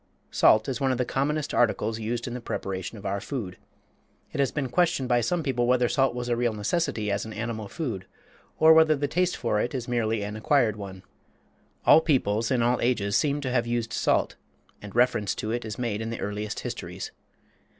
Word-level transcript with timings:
Salt 0.31 0.67
is 0.67 0.81
one 0.81 0.91
of 0.91 0.97
the 0.97 1.05
commonest 1.05 1.53
articles 1.53 1.99
used 1.99 2.25
in 2.25 2.33
the 2.33 2.41
preparation 2.41 2.97
of 2.97 3.05
our 3.05 3.21
food. 3.21 3.55
It 4.33 4.39
has 4.39 4.51
been 4.51 4.67
questioned 4.67 5.07
by 5.07 5.21
some 5.21 5.43
people 5.43 5.67
whether 5.67 5.87
salt 5.87 6.15
was 6.15 6.27
a 6.27 6.35
real 6.35 6.53
necessity 6.53 7.11
as 7.11 7.23
an 7.23 7.33
animal 7.33 7.67
food, 7.67 8.07
or 8.57 8.73
whether 8.73 8.95
the 8.95 9.07
taste 9.07 9.37
for 9.37 9.59
it 9.61 9.75
is 9.75 9.87
merely 9.87 10.23
an 10.23 10.35
acquired 10.35 10.75
one. 10.75 11.03
All 11.85 12.01
peoples 12.01 12.49
in 12.49 12.63
all 12.63 12.81
ages 12.81 13.15
seem 13.15 13.41
to 13.41 13.51
have 13.51 13.67
used 13.67 13.93
salt, 13.93 14.37
and 14.81 14.95
reference 14.95 15.35
to 15.35 15.51
it 15.51 15.63
is 15.63 15.77
made 15.77 16.01
in 16.01 16.09
the 16.09 16.19
earliest 16.19 16.61
histories. 16.61 17.11